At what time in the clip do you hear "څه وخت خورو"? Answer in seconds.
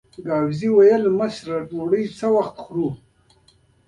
2.17-2.89